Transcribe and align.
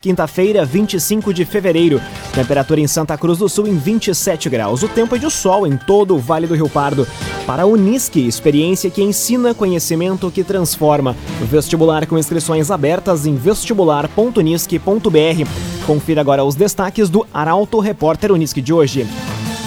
Quinta-feira, 0.00 0.64
25 0.64 1.34
de 1.34 1.44
fevereiro. 1.44 2.00
Temperatura 2.32 2.80
em 2.80 2.86
Santa 2.86 3.18
Cruz 3.18 3.38
do 3.38 3.48
Sul 3.48 3.66
em 3.66 3.76
27 3.76 4.48
graus. 4.48 4.84
O 4.84 4.88
tempo 4.88 5.16
é 5.16 5.18
de 5.18 5.28
sol 5.28 5.66
em 5.66 5.76
todo 5.76 6.14
o 6.14 6.20
Vale 6.20 6.46
do 6.46 6.54
Rio 6.54 6.68
Pardo. 6.68 7.04
Para 7.44 7.64
a 7.64 7.66
Unisque, 7.66 8.24
experiência 8.24 8.90
que 8.90 9.02
ensina 9.02 9.52
conhecimento 9.52 10.30
que 10.30 10.44
transforma. 10.44 11.16
Vestibular 11.50 12.06
com 12.06 12.16
inscrições 12.16 12.70
abertas 12.70 13.26
em 13.26 13.34
vestibular.unisque.br. 13.34 15.84
Confira 15.84 16.20
agora 16.20 16.44
os 16.44 16.54
destaques 16.54 17.10
do 17.10 17.26
Arauto 17.34 17.80
Repórter 17.80 18.30
Unisque 18.30 18.62
de 18.62 18.72
hoje. 18.72 19.04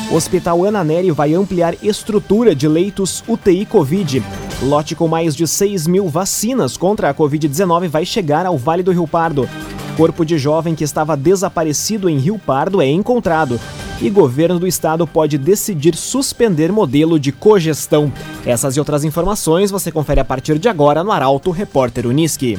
O 0.09 0.16
Hospital 0.16 0.63
Ana 0.63 0.82
Nery 0.82 1.11
vai 1.11 1.34
ampliar 1.34 1.75
estrutura 1.84 2.55
de 2.55 2.70
leitos 2.70 3.21
UTI 3.27 3.66
Covid. 3.66 4.23
Lote 4.63 4.95
com 4.95 5.09
mais 5.09 5.36
de 5.36 5.45
6 5.45 5.88
mil 5.88 6.07
vacinas 6.07 6.77
contra 6.77 7.09
a 7.09 7.13
Covid-19 7.13 7.89
vai 7.89 8.05
chegar 8.05 8.45
ao 8.45 8.57
Vale 8.57 8.82
do 8.82 8.93
Rio 8.93 9.05
Pardo. 9.05 9.50
Corpo 9.98 10.26
de 10.26 10.38
jovem 10.38 10.73
que 10.73 10.84
estava 10.84 11.18
desaparecido 11.18 12.10
em 12.10 12.18
Rio 12.18 12.40
Pardo 12.40 12.82
é 12.82 12.88
encontrado. 12.88 13.59
E 14.02 14.09
governo 14.09 14.59
do 14.59 14.68
estado 14.68 15.05
pode 15.05 15.38
decidir 15.38 15.95
suspender 15.95 16.72
modelo 16.72 17.20
de 17.20 17.32
cogestão. 17.32 18.12
Essas 18.46 18.76
e 18.76 18.80
outras 18.80 19.04
informações 19.04 19.70
você 19.70 19.91
confere 19.91 20.20
a 20.20 20.26
partir 20.26 20.58
de 20.58 20.68
agora 20.68 21.04
no 21.04 21.12
Arauto 21.12 21.52
Repórter 21.52 22.08
Uniski. 22.08 22.58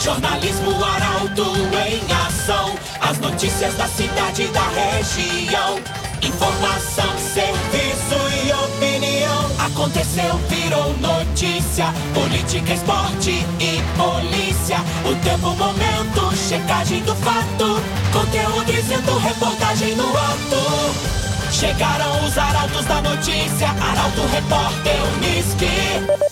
Jornalismo 0.00 0.70
Arauto 0.82 1.44
em 1.86 2.12
ação. 2.26 2.74
As 3.00 3.18
notícias 3.18 3.74
da 3.74 3.86
cidade 3.86 4.42
e 4.44 4.48
da 4.48 4.66
região. 4.68 5.78
Informação, 6.22 7.18
serviço. 7.18 7.79
Aconteceu, 9.74 10.36
virou 10.48 10.92
notícia. 10.98 11.86
Política, 12.12 12.74
esporte 12.74 13.30
e 13.30 13.80
polícia. 13.96 14.78
O 15.04 15.14
tempo, 15.24 15.54
momento, 15.56 16.36
checagem 16.36 17.02
do 17.02 17.14
fato. 17.14 17.80
Conteúdo 18.12 18.64
dizendo, 18.72 19.16
reportagem 19.18 19.94
no 19.94 20.08
ato. 20.08 21.52
Chegaram 21.52 22.26
os 22.26 22.36
arautos 22.36 22.84
da 22.84 23.00
notícia. 23.00 23.68
Arauto, 23.68 24.22
repórter, 24.32 24.96
Unisque. 25.16 26.30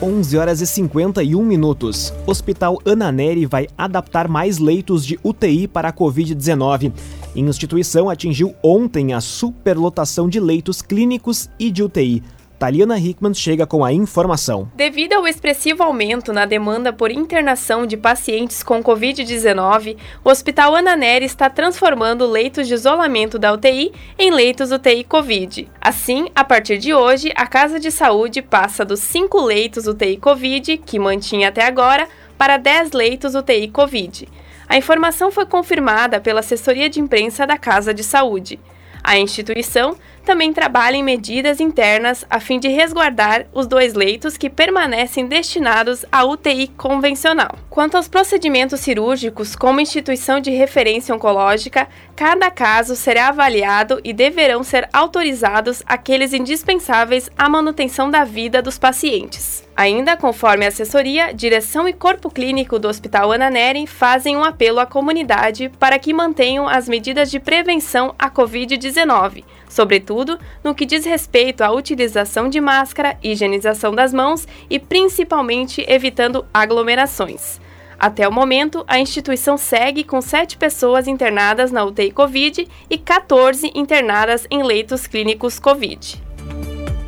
11 0.00 0.36
horas 0.36 0.60
e 0.60 0.66
51 0.66 1.42
minutos. 1.42 2.12
Hospital 2.26 2.78
Ana 2.84 3.10
Neri 3.10 3.46
vai 3.46 3.66
adaptar 3.76 4.28
mais 4.28 4.58
leitos 4.58 5.04
de 5.04 5.18
UTI 5.24 5.66
para 5.66 5.88
a 5.88 5.92
Covid-19. 5.92 6.92
Instituição 7.36 8.08
atingiu 8.08 8.54
ontem 8.62 9.12
a 9.12 9.20
superlotação 9.20 10.28
de 10.28 10.40
leitos 10.40 10.80
clínicos 10.80 11.50
e 11.58 11.70
de 11.70 11.82
UTI. 11.82 12.22
Taliana 12.58 12.98
Hickman 12.98 13.34
chega 13.34 13.66
com 13.66 13.84
a 13.84 13.92
informação. 13.92 14.70
Devido 14.74 15.12
ao 15.12 15.26
expressivo 15.28 15.82
aumento 15.82 16.32
na 16.32 16.46
demanda 16.46 16.90
por 16.90 17.10
internação 17.10 17.86
de 17.86 17.98
pacientes 17.98 18.62
com 18.62 18.82
Covid-19, 18.82 19.98
o 20.24 20.30
Hospital 20.30 20.74
Ana 20.74 20.96
Nery 20.96 21.26
está 21.26 21.50
transformando 21.50 22.26
leitos 22.26 22.66
de 22.66 22.72
isolamento 22.72 23.38
da 23.38 23.52
UTI 23.52 23.92
em 24.18 24.30
leitos 24.30 24.72
UTI 24.72 25.04
Covid. 25.04 25.68
Assim, 25.78 26.28
a 26.34 26.42
partir 26.42 26.78
de 26.78 26.94
hoje, 26.94 27.30
a 27.36 27.46
Casa 27.46 27.78
de 27.78 27.90
Saúde 27.90 28.40
passa 28.40 28.86
dos 28.86 29.00
5 29.00 29.38
leitos 29.42 29.86
UTI 29.86 30.16
Covid, 30.16 30.78
que 30.78 30.98
mantinha 30.98 31.48
até 31.48 31.66
agora, 31.66 32.08
para 32.38 32.56
10 32.56 32.92
leitos 32.92 33.34
UTI 33.34 33.68
Covid. 33.68 34.26
A 34.68 34.76
informação 34.76 35.30
foi 35.30 35.46
confirmada 35.46 36.20
pela 36.20 36.40
assessoria 36.40 36.90
de 36.90 37.00
imprensa 37.00 37.46
da 37.46 37.56
Casa 37.56 37.94
de 37.94 38.02
Saúde. 38.02 38.58
A 39.02 39.16
instituição 39.18 39.96
também 40.26 40.52
trabalha 40.52 40.96
em 40.96 41.04
medidas 41.04 41.60
internas 41.60 42.26
a 42.28 42.40
fim 42.40 42.58
de 42.58 42.66
resguardar 42.66 43.46
os 43.54 43.64
dois 43.66 43.94
leitos 43.94 44.36
que 44.36 44.50
permanecem 44.50 45.26
destinados 45.26 46.04
à 46.10 46.24
UTI 46.24 46.66
convencional. 46.76 47.56
Quanto 47.70 47.96
aos 47.96 48.08
procedimentos 48.08 48.80
cirúrgicos, 48.80 49.54
como 49.54 49.80
instituição 49.80 50.40
de 50.40 50.50
referência 50.50 51.14
oncológica, 51.14 51.88
cada 52.16 52.50
caso 52.50 52.96
será 52.96 53.28
avaliado 53.28 54.00
e 54.02 54.12
deverão 54.12 54.64
ser 54.64 54.88
autorizados 54.92 55.82
aqueles 55.86 56.32
indispensáveis 56.32 57.30
à 57.38 57.48
manutenção 57.48 58.10
da 58.10 58.24
vida 58.24 58.60
dos 58.60 58.78
pacientes. 58.78 59.64
Ainda 59.76 60.16
conforme 60.16 60.64
a 60.64 60.68
assessoria, 60.68 61.34
direção 61.34 61.86
e 61.86 61.92
corpo 61.92 62.30
clínico 62.30 62.78
do 62.78 62.88
Hospital 62.88 63.30
Ana 63.30 63.50
Neri 63.50 63.86
fazem 63.86 64.34
um 64.34 64.42
apelo 64.42 64.80
à 64.80 64.86
comunidade 64.86 65.70
para 65.78 65.98
que 65.98 66.14
mantenham 66.14 66.66
as 66.66 66.88
medidas 66.88 67.30
de 67.30 67.38
prevenção 67.38 68.14
à 68.18 68.30
Covid-19, 68.30 69.44
sobretudo 69.76 70.38
no 70.64 70.74
que 70.74 70.86
diz 70.86 71.04
respeito 71.04 71.60
à 71.60 71.70
utilização 71.70 72.48
de 72.48 72.60
máscara, 72.60 73.18
higienização 73.22 73.94
das 73.94 74.12
mãos 74.12 74.48
e 74.70 74.78
principalmente 74.78 75.84
evitando 75.86 76.46
aglomerações. 76.52 77.60
Até 77.98 78.26
o 78.26 78.32
momento, 78.32 78.84
a 78.86 78.98
instituição 78.98 79.58
segue 79.58 80.02
com 80.02 80.20
sete 80.20 80.56
pessoas 80.56 81.06
internadas 81.06 81.70
na 81.70 81.84
UTI 81.84 82.10
Covid 82.10 82.66
e 82.88 82.98
14 82.98 83.70
internadas 83.74 84.46
em 84.50 84.62
leitos 84.62 85.06
clínicos 85.06 85.58
Covid. 85.58 86.22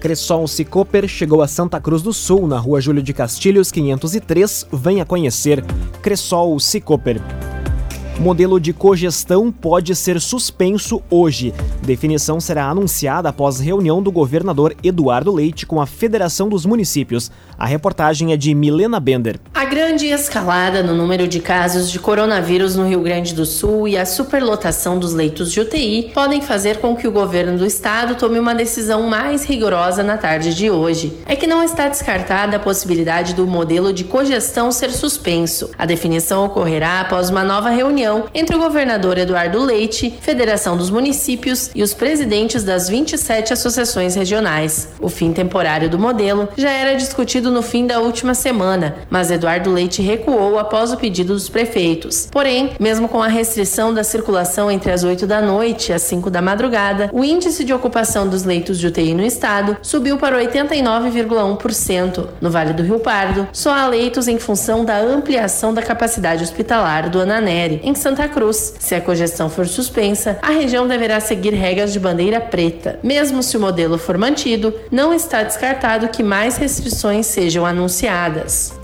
Cressol 0.01 0.47
Cicoper 0.47 1.09
chegou 1.09 1.43
a 1.43 1.49
Santa 1.49 1.81
Cruz 1.81 2.03
do 2.03 2.13
Sul, 2.13 2.47
na 2.47 2.59
rua 2.59 2.81
Júlio 2.81 3.03
de 3.03 3.13
Castilhos 3.13 3.73
503. 3.73 4.69
Venha 4.73 5.05
conhecer 5.05 5.65
Cressol 6.03 6.59
Cicoper. 6.61 7.21
Modelo 8.21 8.59
de 8.59 8.73
cogestão 8.73 9.53
pode 9.53 9.95
ser 9.95 10.21
suspenso 10.21 11.01
hoje. 11.09 11.55
Definição 11.83 12.41
será 12.41 12.65
anunciada 12.65 13.29
após 13.29 13.61
reunião 13.61 14.03
do 14.03 14.11
governador 14.11 14.75
Eduardo 14.83 15.33
Leite 15.33 15.65
com 15.65 15.81
a 15.81 15.87
Federação 15.87 16.49
dos 16.49 16.67
Municípios. 16.67 17.31
A 17.57 17.65
reportagem 17.65 18.33
é 18.33 18.37
de 18.37 18.53
Milena 18.57 18.99
Bender. 18.99 19.39
A 19.55 19.65
grande 19.65 20.07
escalada 20.07 20.83
no 20.83 20.97
número 20.97 21.29
de 21.29 21.39
casos 21.39 21.89
de 21.93 22.01
coronavírus 22.01 22.75
no 22.75 22.89
Rio 22.89 23.03
Grande 23.03 23.33
do 23.35 23.47
Sul 23.47 23.87
e 23.87 23.97
a 23.97 24.05
superlotação 24.05 24.99
dos 24.99 25.15
leitos 25.15 25.53
de 25.53 25.61
UTI 25.61 26.11
podem 26.13 26.43
fazer 26.43 26.79
com 26.79 26.97
que 26.97 27.07
o 27.07 27.13
governo 27.13 27.57
do 27.57 27.65
estado 27.65 28.17
tome 28.17 28.41
uma 28.41 28.55
decisão 28.55 29.09
mais 29.09 29.45
rigorosa 29.45 30.03
na 30.03 30.19
tarde 30.19 30.55
de 30.55 30.69
hoje. 30.69 31.17
É 31.25 31.37
que 31.37 31.47
não 31.47 31.63
está 31.63 31.89
descartada 31.89 32.57
a 32.57 32.61
possibilidade 32.61 33.33
do 33.33 33.47
modelo 33.47 33.93
de 33.93 34.03
cogestão 34.03 34.73
ser 34.73 34.91
suspenso. 34.91 35.71
A 35.79 35.87
definição 35.87 36.45
ocorrerá 36.45 37.01
após 37.01 37.31
uma 37.31 37.45
nova 37.45 37.71
reunião 37.71 38.08
reunião 38.09 38.25
entre 38.35 38.57
o 38.57 38.59
governador 38.59 39.19
Eduardo 39.19 39.63
Leite, 39.63 40.15
Federação 40.21 40.77
dos 40.77 40.91
Municípios 40.91 41.71
e 41.75 41.83
os 41.83 41.93
presidentes 41.93 42.65
das 42.65 42.89
27 42.89 43.53
associações 43.53 44.15
regionais. 44.15 44.89
O 45.01 45.09
fim 45.09 45.33
temporário 45.33 45.91
do 45.91 45.99
modelo 45.99 46.49
já 46.57 46.71
era 46.71 46.97
discutido 46.97 47.51
no 47.51 47.63
fim 47.63 47.87
da 47.87 48.01
última 48.01 48.35
semana, 48.35 48.97
mas 49.11 49.31
Eduardo 49.31 49.71
Leite 49.71 50.01
recuou 50.01 50.59
após 50.59 50.93
o 50.93 50.97
pedido 50.97 51.35
dos 51.35 51.49
prefeitos. 51.49 52.29
Porém, 52.31 52.73
mesmo 52.81 53.09
com 53.09 53.23
a 53.23 53.29
restrição 53.29 53.93
da 53.93 54.03
circulação 54.03 54.71
entre 54.71 54.91
as 54.91 55.05
8 55.05 55.27
da 55.27 55.43
noite 55.43 55.91
e 55.91 55.93
as 55.93 56.03
5 56.03 56.31
da 56.31 56.41
madrugada, 56.41 57.11
o 57.13 57.25
índice 57.25 57.65
de 57.65 57.73
ocupação 57.73 58.29
dos 58.29 58.45
leitos 58.45 58.79
de 58.79 58.87
UTI 58.87 59.15
no 59.15 59.25
estado 59.25 59.77
subiu 59.83 60.17
para 60.17 60.39
89,1%. 60.43 62.29
No 62.41 62.51
Vale 62.51 62.73
do 62.73 62.83
Rio 62.83 63.01
Pardo, 63.01 63.49
só 63.53 63.73
há 63.73 63.87
leitos 63.87 64.29
em 64.29 64.39
função 64.39 64.85
da 64.85 64.99
ampliação 64.99 65.75
da 65.75 65.83
capacidade 65.83 66.43
hospitalar 66.43 67.11
do 67.11 67.21
Ananeri, 67.21 67.81
em 67.83 67.95
Santa 67.99 68.29
Cruz. 68.29 68.75
Se 68.79 68.95
a 68.95 69.01
cogestão 69.01 69.51
for 69.51 69.67
suspensa, 69.67 70.39
a 70.41 70.51
região 70.51 70.89
deverá 70.89 71.21
seguir 71.21 71.53
regras 71.53 71.93
de 71.93 72.01
bandeira 72.01 72.41
preta. 72.41 72.99
Mesmo 73.03 73.43
se 73.43 73.57
o 73.57 73.61
modelo 73.61 73.99
for 73.99 74.17
mantido, 74.17 74.73
não 74.91 75.13
está 75.13 75.43
descartado 75.43 76.09
que 76.09 76.23
mais 76.23 76.57
restrições 76.57 77.27
sejam 77.27 77.67
anunciadas. 77.67 78.79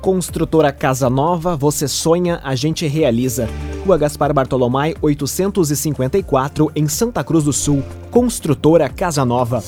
Construtora 0.00 0.72
Casa 0.72 1.08
Nova, 1.08 1.56
você 1.56 1.88
sonha, 1.88 2.40
a 2.44 2.54
gente 2.54 2.86
realiza. 2.86 3.48
Rua 3.84 3.98
Gaspar 3.98 4.32
Bartolomé, 4.32 4.94
854, 5.00 6.70
em 6.74 6.86
Santa 6.88 7.24
Cruz 7.24 7.44
do 7.44 7.52
Sul. 7.52 7.82
Construtora 8.10 8.88
Casa 8.88 9.24
Nova. 9.24 9.62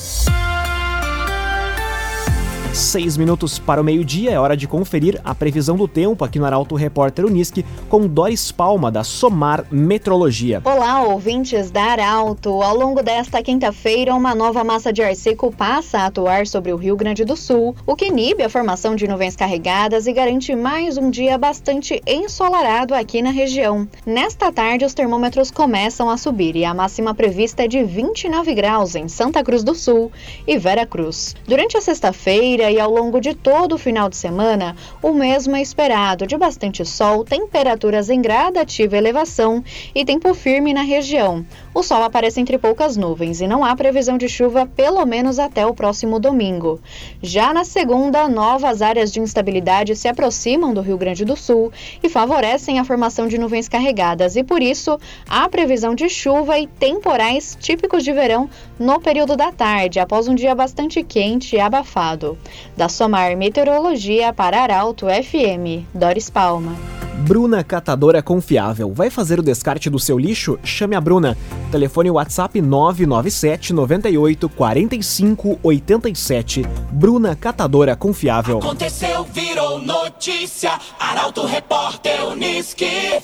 Seis 2.72 3.16
minutos 3.16 3.58
para 3.58 3.81
o 3.81 3.84
meio-dia, 3.84 4.31
é 4.31 4.38
hora 4.38 4.56
de 4.56 4.69
conferir 4.69 5.20
a 5.25 5.34
previsão 5.34 5.77
do 5.77 5.89
tempo 5.89 6.24
aqui 6.24 6.39
no 6.39 6.47
Arauto 6.47 6.77
Repórter 6.77 7.27
Unisque 7.27 7.65
com 7.89 8.06
Doris 8.06 8.53
Palma, 8.53 8.92
da 8.92 9.03
Somar 9.03 9.66
Metrologia. 9.72 10.62
Olá, 10.65 11.03
ouvintes 11.03 11.71
da 11.71 11.83
Arauto. 11.83 12.62
Ao 12.62 12.77
longo 12.77 13.03
desta 13.03 13.42
quinta-feira, 13.42 14.15
uma 14.15 14.36
nova 14.36 14.62
massa 14.62 14.92
de 14.92 15.03
ar 15.03 15.15
seco 15.16 15.53
passa 15.53 15.98
a 15.98 16.06
atuar 16.06 16.47
sobre 16.47 16.72
o 16.72 16.77
Rio 16.77 16.97
Grande 16.97 17.24
do 17.24 17.36
Sul, 17.36 17.74
o 17.84 17.97
que 17.97 18.06
inibe 18.06 18.44
a 18.44 18.48
formação 18.48 18.94
de 18.94 19.09
nuvens 19.09 19.34
carregadas 19.34 20.06
e 20.06 20.12
garante 20.12 20.54
mais 20.54 20.97
um 20.97 21.10
dia 21.10 21.36
bastante 21.36 22.00
ensolarado 22.06 22.94
aqui 22.94 23.21
na 23.21 23.30
região. 23.30 23.89
Nesta 24.06 24.53
tarde, 24.53 24.84
os 24.84 24.94
termômetros 24.94 25.50
começam 25.50 26.09
a 26.09 26.16
subir 26.16 26.54
e 26.54 26.65
a 26.65 26.72
máxima 26.72 27.15
prevista 27.15 27.65
é 27.65 27.68
de 27.68 27.83
29 27.83 28.54
graus 28.54 28.94
em 28.94 29.09
Santa 29.09 29.42
Cruz 29.42 29.65
do 29.65 29.74
Sul 29.74 30.12
e 30.47 30.56
Vera 30.56 30.86
Cruz. 30.86 31.34
Durante 31.47 31.77
a 31.77 31.80
sexta-feira, 31.80 32.59
quinta-feira 32.60 32.71
e 32.71 32.78
ao 32.78 32.91
longo 32.91 33.21
de 33.21 33.34
todo 33.34 33.74
o 33.74 33.78
final 33.78 34.09
de 34.09 34.16
semana, 34.16 34.77
o 35.03 35.12
mesmo 35.12 35.57
é 35.57 35.62
esperado 35.62 36.27
de 36.27 36.36
bastante 36.36 36.84
sol, 36.84 37.24
temperaturas 37.24 38.10
em 38.10 38.21
gradativa 38.21 38.97
elevação 38.97 39.65
e 39.95 40.04
tempo 40.04 40.34
firme 40.34 40.74
na 40.74 40.83
região. 40.83 41.45
O 41.72 41.83
sol 41.83 42.03
aparece 42.03 42.41
entre 42.41 42.59
poucas 42.59 42.97
nuvens 42.97 43.41
e 43.41 43.47
não 43.47 43.65
há 43.65 43.74
previsão 43.74 44.18
de 44.18 44.28
chuva 44.28 44.66
pelo 44.66 45.04
menos 45.07 45.39
até 45.39 45.65
o 45.65 45.74
próximo 45.74 46.18
domingo. 46.18 46.80
Já 47.22 47.54
na 47.54 47.65
segunda, 47.65 48.28
novas 48.28 48.83
áreas 48.83 49.10
de 49.10 49.21
instabilidade 49.21 49.97
se 49.97 50.09
aproximam 50.09 50.74
do 50.74 50.83
Rio 50.83 50.98
Grande 50.98 51.24
do 51.24 51.36
Sul 51.36 51.72
e 52.03 52.09
favorecem 52.09 52.78
a 52.78 52.84
formação 52.84 53.27
de 53.27 53.39
nuvens 53.39 53.68
carregadas 53.68 54.36
e 54.36 54.42
por 54.42 54.63
isso 54.63 54.98
há 55.28 55.48
previsão 55.48 55.95
de 55.95 56.09
chuva 56.09 56.59
e 56.59 56.66
temporais 56.66 57.56
típicos 57.59 58.04
de 58.04 58.13
verão 58.13 58.51
no 58.78 59.01
período 59.01 59.36
da 59.36 59.53
tarde, 59.53 60.01
após 60.01 60.28
um 60.28 60.34
dia 60.34 60.54
bastante 60.54 61.03
quente 61.03 61.56
e 61.56 61.60
abafado. 61.60 62.36
Da 62.76 62.88
Somar 62.88 63.36
Meteorologia 63.36 64.32
para 64.32 64.62
Arauto 64.62 65.06
FM, 65.06 65.86
Doris 65.94 66.30
Palma. 66.30 66.74
Bruna 67.20 67.62
Catadora 67.62 68.22
Confiável. 68.22 68.92
Vai 68.94 69.10
fazer 69.10 69.38
o 69.38 69.42
descarte 69.42 69.91
do 69.91 69.98
seu 69.98 70.18
lixo? 70.18 70.58
Chame 70.64 70.97
a 70.97 71.00
Bruna. 71.00 71.36
Telefone 71.70 72.10
WhatsApp 72.10 72.60
997 72.60 73.72
98 73.74 74.48
45 74.48 75.58
87. 75.62 76.62
Bruna 76.91 77.36
Catadora 77.36 77.94
Confiável. 77.94 78.58
Aconteceu, 78.58 79.24
virou 79.24 79.78
notícia. 79.78 80.78
Arauto 80.98 81.44
Repórter 81.44 82.24
Uniski. 82.26 83.20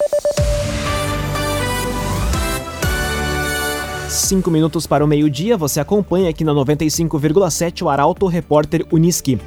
Cinco 4.17 4.51
minutos 4.51 4.87
para 4.87 5.05
o 5.05 5.07
meio-dia, 5.07 5.59
você 5.59 5.79
acompanha 5.79 6.31
aqui 6.31 6.43
na 6.43 6.53
95,7 6.53 7.83
o 7.83 7.91
Arauto 7.91 8.27
Repórter 8.27 8.87
Uniski. 8.91 9.39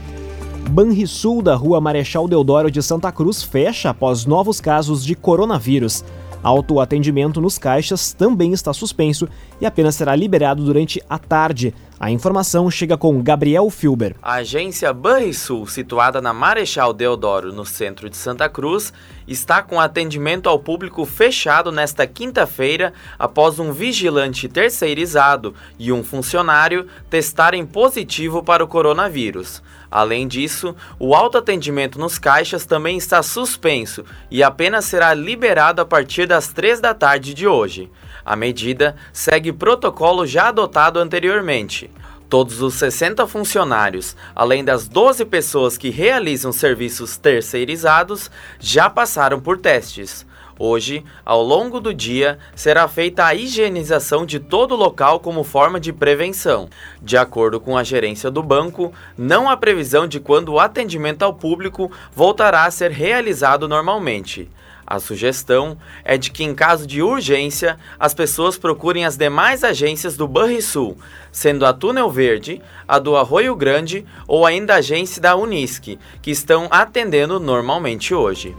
Banrisul 0.70 1.42
da 1.42 1.56
Rua 1.56 1.82
Marechal 1.82 2.28
Deodoro 2.28 2.70
de 2.70 2.84
Santa 2.84 3.12
Cruz 3.12 3.42
fecha 3.42 3.90
após 3.90 4.28
novos 4.28 4.62
casos 4.62 5.04
de 5.04 5.16
coronavírus. 5.16 6.06
Autoatendimento 6.44 7.42
nos 7.42 7.58
caixas 7.58 8.14
também 8.14 8.54
está 8.54 8.72
suspenso 8.72 9.28
e 9.60 9.66
apenas 9.66 9.96
será 9.96 10.16
liberado 10.16 10.64
durante 10.64 11.02
a 11.10 11.18
tarde. 11.18 11.74
A 12.00 12.10
informação 12.10 12.72
chega 12.72 12.98
com 12.98 13.22
Gabriel 13.22 13.70
Filber. 13.70 14.16
A 14.22 14.36
agência 14.36 14.94
Banrisul, 14.94 15.68
situada 15.68 16.22
na 16.22 16.32
Marechal 16.32 16.94
Deodoro, 16.94 17.52
no 17.52 17.66
centro 17.66 18.10
de 18.10 18.16
Santa 18.16 18.48
Cruz, 18.48 18.94
está 19.28 19.62
com 19.62 19.82
atendimento 19.82 20.48
ao 20.48 20.58
público 20.58 21.06
fechado 21.06 21.74
nesta 21.74 22.08
quinta-feira 22.08 22.94
após 23.18 23.60
um 23.60 23.74
vigilante 23.74 24.48
terceirizado 24.48 25.54
e 25.78 25.92
um 25.92 26.02
funcionário 26.02 26.88
testarem 27.10 27.66
positivo 27.66 28.42
para 28.42 28.64
o 28.64 28.68
coronavírus. 28.68 29.62
Além 29.92 30.26
disso, 30.26 30.74
o 30.98 31.14
autoatendimento 31.14 32.00
nos 32.00 32.18
caixas 32.18 32.66
também 32.66 32.96
está 32.96 33.22
suspenso 33.22 34.06
e 34.32 34.42
apenas 34.42 34.86
será 34.86 35.14
liberado 35.14 35.82
a 35.82 35.86
partir 35.86 36.28
das 36.28 36.48
3 36.48 36.80
da 36.80 36.94
tarde 36.94 37.34
de 37.34 37.46
hoje. 37.46 37.92
A 38.30 38.36
medida 38.36 38.96
segue 39.12 39.52
protocolo 39.52 40.24
já 40.24 40.50
adotado 40.50 41.00
anteriormente. 41.00 41.90
Todos 42.30 42.62
os 42.62 42.76
60 42.76 43.26
funcionários, 43.26 44.16
além 44.36 44.64
das 44.64 44.88
12 44.88 45.26
pessoas 45.26 45.80
que 45.80 45.90
realizam 45.90 46.52
serviços 46.52 47.18
terceirizados, 47.18 48.30
já 48.60 48.88
passaram 48.88 49.40
por 49.40 49.58
testes. 49.58 50.28
Hoje, 50.60 51.04
ao 51.26 51.42
longo 51.42 51.80
do 51.80 51.92
dia, 51.92 52.38
será 52.54 52.88
feita 52.88 53.26
a 53.26 53.34
higienização 53.34 54.28
de 54.28 54.40
todo 54.40 54.74
o 54.74 54.78
local 54.78 55.20
como 55.20 55.44
forma 55.44 55.80
de 55.80 55.92
prevenção. 55.92 56.70
De 57.02 57.18
acordo 57.18 57.60
com 57.60 57.76
a 57.76 57.84
gerência 57.84 58.30
do 58.30 58.44
banco, 58.44 58.94
não 59.18 59.50
há 59.50 59.58
previsão 59.58 60.08
de 60.08 60.20
quando 60.20 60.50
o 60.50 60.60
atendimento 60.60 61.24
ao 61.24 61.34
público 61.34 61.92
voltará 62.14 62.66
a 62.66 62.72
ser 62.72 62.92
realizado 62.92 63.68
normalmente. 63.68 64.48
A 64.90 65.00
sugestão 65.00 65.78
é 66.04 66.18
de 66.18 66.32
que, 66.32 66.44
em 66.44 66.56
caso 66.56 66.88
de 66.88 67.00
urgência, 67.00 67.78
as 68.00 68.16
pessoas 68.16 68.58
procurem 68.58 69.06
as 69.06 69.16
demais 69.16 69.64
agências 69.64 70.18
do 70.18 70.28
Banrisul, 70.28 70.98
sendo 71.32 71.64
a 71.64 71.72
Túnel 71.72 72.10
Verde, 72.10 72.60
a 72.88 72.98
do 72.98 73.16
Arroio 73.16 73.56
Grande 73.56 74.04
ou 74.28 74.48
ainda 74.48 74.74
a 74.74 74.78
agência 74.78 75.22
da 75.22 75.36
Unisque, 75.36 76.00
que 76.24 76.32
estão 76.32 76.68
atendendo 76.72 77.40
normalmente 77.40 78.16
hoje. 78.16 78.56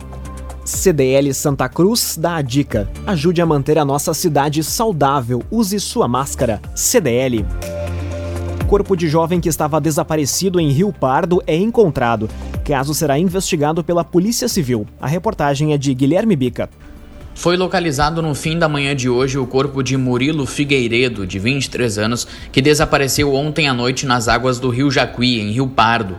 CDL 0.64 1.34
Santa 1.34 1.68
Cruz 1.68 2.16
dá 2.16 2.36
a 2.36 2.42
dica: 2.42 2.88
ajude 3.04 3.42
a 3.42 3.46
manter 3.46 3.76
a 3.76 3.84
nossa 3.84 4.14
cidade 4.14 4.62
saudável, 4.62 5.42
use 5.50 5.80
sua 5.80 6.06
máscara. 6.06 6.62
CDL. 6.76 7.44
Corpo 8.70 8.94
de 8.94 9.08
jovem 9.08 9.40
que 9.40 9.48
estava 9.48 9.80
desaparecido 9.80 10.60
em 10.60 10.70
Rio 10.70 10.92
Pardo 10.92 11.42
é 11.44 11.56
encontrado. 11.56 12.30
Caso 12.64 12.94
será 12.94 13.18
investigado 13.18 13.82
pela 13.82 14.04
Polícia 14.04 14.46
Civil. 14.46 14.86
A 15.00 15.08
reportagem 15.08 15.72
é 15.72 15.76
de 15.76 15.92
Guilherme 15.92 16.36
Bica. 16.36 16.70
Foi 17.34 17.56
localizado 17.56 18.22
no 18.22 18.32
fim 18.32 18.56
da 18.56 18.68
manhã 18.68 18.94
de 18.94 19.08
hoje 19.08 19.36
o 19.38 19.44
corpo 19.44 19.82
de 19.82 19.96
Murilo 19.96 20.46
Figueiredo, 20.46 21.26
de 21.26 21.36
23 21.40 21.98
anos, 21.98 22.28
que 22.52 22.62
desapareceu 22.62 23.34
ontem 23.34 23.66
à 23.66 23.74
noite 23.74 24.06
nas 24.06 24.28
águas 24.28 24.60
do 24.60 24.70
Rio 24.70 24.88
Jacuí, 24.88 25.40
em 25.40 25.50
Rio 25.50 25.66
Pardo. 25.66 26.16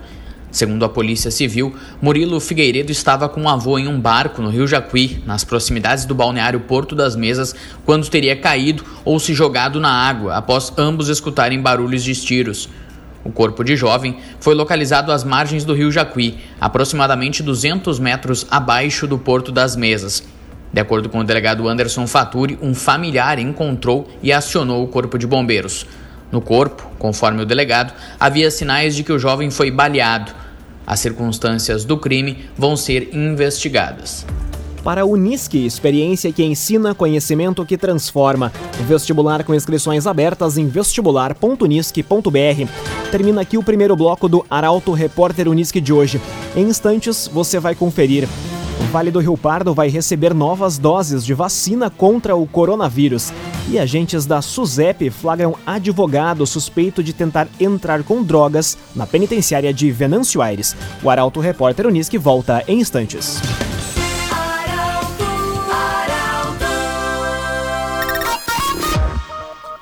Segundo 0.51 0.83
a 0.83 0.89
Polícia 0.89 1.31
Civil, 1.31 1.73
Murilo 2.01 2.39
Figueiredo 2.41 2.91
estava 2.91 3.29
com 3.29 3.43
um 3.43 3.49
avô 3.49 3.79
em 3.79 3.87
um 3.87 3.99
barco 3.99 4.41
no 4.41 4.49
Rio 4.49 4.67
Jacuí, 4.67 5.23
nas 5.25 5.45
proximidades 5.45 6.03
do 6.03 6.13
balneário 6.13 6.59
Porto 6.59 6.93
das 6.93 7.15
Mesas, 7.15 7.55
quando 7.85 8.09
teria 8.09 8.35
caído 8.35 8.83
ou 9.05 9.17
se 9.17 9.33
jogado 9.33 9.79
na 9.79 9.89
água 9.89 10.35
após 10.35 10.73
ambos 10.77 11.07
escutarem 11.07 11.61
barulhos 11.61 12.03
de 12.03 12.13
tiros. 12.13 12.67
O 13.23 13.31
corpo 13.31 13.63
de 13.63 13.77
jovem 13.77 14.17
foi 14.41 14.53
localizado 14.53 15.11
às 15.11 15.23
margens 15.23 15.63
do 15.63 15.73
Rio 15.73 15.91
Jacuí, 15.91 16.37
aproximadamente 16.59 17.41
200 17.41 17.97
metros 17.99 18.45
abaixo 18.51 19.07
do 19.07 19.17
Porto 19.17 19.53
das 19.53 19.77
Mesas. 19.77 20.21
De 20.73 20.81
acordo 20.81 21.07
com 21.07 21.19
o 21.19 21.23
delegado 21.23 21.67
Anderson 21.67 22.07
Faturi, 22.07 22.57
um 22.61 22.73
familiar 22.73 23.39
encontrou 23.39 24.09
e 24.23 24.33
acionou 24.33 24.83
o 24.83 24.87
corpo 24.87 25.17
de 25.17 25.27
bombeiros. 25.27 25.85
No 26.31 26.41
corpo, 26.41 26.89
conforme 26.97 27.43
o 27.43 27.45
delegado, 27.45 27.93
havia 28.19 28.49
sinais 28.49 28.95
de 28.95 29.03
que 29.03 29.11
o 29.11 29.19
jovem 29.19 29.51
foi 29.51 29.69
baleado. 29.69 30.31
As 30.87 30.99
circunstâncias 30.99 31.85
do 31.85 31.97
crime 31.97 32.49
vão 32.57 32.75
ser 32.75 33.13
investigadas. 33.13 34.25
Para 34.83 35.01
a 35.01 35.05
Unisque, 35.05 35.63
experiência 35.63 36.31
que 36.31 36.43
ensina, 36.43 36.95
conhecimento 36.95 37.63
que 37.65 37.77
transforma. 37.77 38.51
Vestibular 38.87 39.43
com 39.43 39.53
inscrições 39.53 40.07
abertas 40.07 40.57
em 40.57 40.67
vestibular.unisque.br. 40.67 43.11
Termina 43.11 43.41
aqui 43.41 43.59
o 43.59 43.63
primeiro 43.63 43.95
bloco 43.95 44.27
do 44.27 44.43
Arauto 44.49 44.91
Repórter 44.91 45.47
Unisque 45.47 45.79
de 45.79 45.93
hoje. 45.93 46.19
Em 46.55 46.63
instantes, 46.63 47.29
você 47.31 47.59
vai 47.59 47.75
conferir. 47.75 48.27
O 48.81 48.83
Vale 48.85 49.11
do 49.11 49.19
Rio 49.19 49.37
Pardo 49.37 49.75
vai 49.75 49.89
receber 49.89 50.33
novas 50.33 50.79
doses 50.79 51.23
de 51.23 51.35
vacina 51.35 51.87
contra 51.89 52.35
o 52.35 52.47
coronavírus. 52.47 53.31
E 53.69 53.77
agentes 53.77 54.25
da 54.25 54.41
SUSEP 54.41 55.11
flagram 55.11 55.53
advogado 55.65 56.47
suspeito 56.47 57.03
de 57.03 57.13
tentar 57.13 57.47
entrar 57.59 58.01
com 58.03 58.23
drogas 58.23 58.75
na 58.95 59.05
penitenciária 59.05 59.71
de 59.71 59.91
Venâncio 59.91 60.41
Aires. 60.41 60.75
O 61.03 61.09
Arauto 61.11 61.39
Repórter 61.39 61.85
Unisque 61.85 62.17
volta 62.17 62.63
em 62.67 62.79
instantes. 62.79 63.39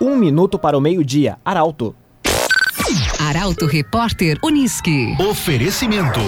Um 0.01 0.17
minuto 0.17 0.59
para 0.59 0.77
o 0.77 0.81
meio-dia. 0.81 1.37
Arauto. 1.43 1.95
Arauto 3.17 3.65
Repórter 3.65 4.37
Unisque. 4.43 5.15
Oferecimento. 5.19 6.19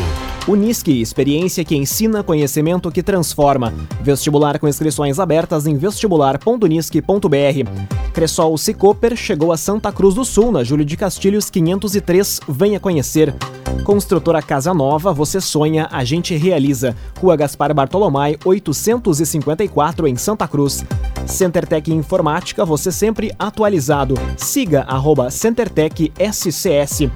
Unisque, 0.48 1.00
experiência 1.00 1.64
que 1.64 1.76
ensina, 1.76 2.24
conhecimento 2.24 2.92
que 2.92 3.04
transforma. 3.04 3.72
Vestibular 4.02 4.58
com 4.58 4.68
inscrições 4.68 5.20
abertas 5.20 5.68
em 5.68 5.78
vestibular.unisque.br. 5.78 8.12
Cressol 8.12 8.58
Cicoper 8.58 9.16
chegou 9.16 9.52
a 9.52 9.58
Santa 9.58 9.92
Cruz 9.92 10.16
do 10.16 10.26
Sul, 10.26 10.52
na 10.52 10.64
Júlio 10.64 10.84
de 10.84 10.98
Castilhos 10.98 11.52
503. 11.52 12.40
Venha 12.50 12.80
conhecer. 12.80 13.36
Construtora 13.84 14.42
Casa 14.42 14.74
Nova, 14.74 15.14
você 15.14 15.40
sonha, 15.40 15.88
a 15.92 16.04
gente 16.04 16.36
realiza. 16.36 16.96
Rua 17.20 17.36
Gaspar 17.36 17.74
Bartolomai, 17.74 18.36
854 18.44 20.08
em 20.08 20.16
Santa 20.16 20.48
Cruz. 20.48 20.84
CenterTech 21.26 21.94
Informática, 21.94 22.66
você 22.66 22.92
sempre 22.92 23.32
atualizado. 23.38 24.16
Siga 24.38 24.84
arroba 24.88 25.30
CenterTech 25.30 26.12
SCS. 26.20 27.10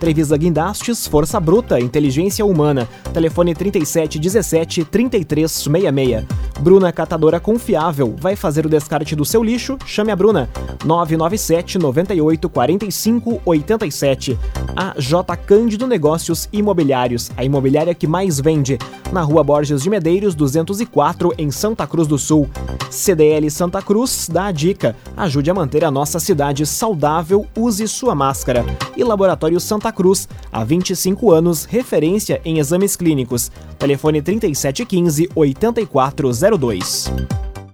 Trevisa 0.00 0.36
Guindastes, 0.36 1.06
Força 1.06 1.38
Bruta, 1.38 1.78
Inteligência 1.78 2.44
Humana. 2.44 2.69
Semana. 2.70 2.88
Telefone 3.12 3.54
3717 3.54 4.84
3366. 4.84 6.24
Bruna 6.60 6.92
Catadora 6.92 7.40
Confiável. 7.40 8.14
Vai 8.18 8.36
fazer 8.36 8.64
o 8.66 8.68
descarte 8.68 9.16
do 9.16 9.24
seu 9.24 9.42
lixo? 9.42 9.76
Chame 9.84 10.12
a 10.12 10.16
Bruna. 10.16 10.48
997 10.84 11.78
98 11.78 12.48
45 12.48 13.40
87. 13.44 14.38
A 14.76 14.94
J 14.98 15.36
Cândido 15.36 15.86
Negócios 15.86 16.48
Imobiliários, 16.52 17.30
a 17.36 17.44
imobiliária 17.44 17.94
que 17.94 18.06
mais 18.06 18.38
vende. 18.40 18.78
Na 19.12 19.22
Rua 19.22 19.42
Borges 19.42 19.82
de 19.82 19.90
Medeiros, 19.90 20.34
204, 20.34 21.34
em 21.36 21.50
Santa 21.50 21.86
Cruz 21.86 22.06
do 22.06 22.16
Sul. 22.16 22.48
CDL 22.90 23.50
Santa 23.50 23.82
Cruz 23.82 24.28
dá 24.30 24.46
a 24.46 24.52
dica: 24.52 24.94
ajude 25.16 25.50
a 25.50 25.54
manter 25.54 25.84
a 25.84 25.90
nossa 25.90 26.20
cidade 26.20 26.64
saudável, 26.66 27.46
use 27.56 27.86
sua 27.88 28.14
máscara. 28.14 28.64
E 28.96 29.02
Laboratório 29.02 29.58
Santa 29.58 29.90
Cruz, 29.90 30.28
há 30.52 30.62
25 30.62 31.32
anos, 31.32 31.64
referência 31.64 32.40
em 32.44 32.59
exames 32.60 32.94
clínicos. 32.94 33.50
Telefone 33.78 34.22
3715 34.22 35.28
8402. 35.34 37.10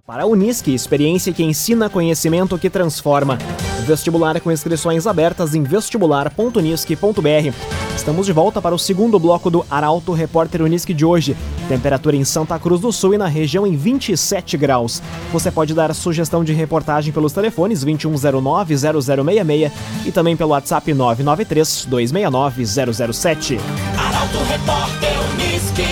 Para 0.06 0.22
a 0.22 0.26
Unisque, 0.26 0.72
experiência 0.72 1.32
que 1.32 1.42
ensina 1.42 1.90
conhecimento 1.90 2.56
que 2.56 2.70
transforma. 2.70 3.36
Vestibular 3.84 4.40
com 4.40 4.52
inscrições 4.52 5.06
abertas 5.06 5.54
em 5.54 5.62
vestibular.unisque.br. 5.62 7.85
Estamos 8.06 8.24
de 8.24 8.32
volta 8.32 8.62
para 8.62 8.72
o 8.72 8.78
segundo 8.78 9.18
bloco 9.18 9.50
do 9.50 9.66
Arauto 9.68 10.12
Repórter 10.12 10.62
Unisque 10.62 10.94
de 10.94 11.04
hoje. 11.04 11.36
Temperatura 11.66 12.14
em 12.14 12.24
Santa 12.24 12.56
Cruz 12.56 12.80
do 12.80 12.92
Sul 12.92 13.14
e 13.14 13.18
na 13.18 13.26
região 13.26 13.66
em 13.66 13.74
27 13.74 14.56
graus. 14.56 15.02
Você 15.32 15.50
pode 15.50 15.74
dar 15.74 15.92
sugestão 15.92 16.44
de 16.44 16.52
reportagem 16.52 17.12
pelos 17.12 17.32
telefones 17.32 17.84
2109-0066 17.84 19.72
e 20.06 20.12
também 20.12 20.36
pelo 20.36 20.50
WhatsApp 20.50 20.92
993-269-007. 20.92 23.58
Arauto 23.98 24.38
Repórter 24.44 25.10
Unisque. 25.34 25.82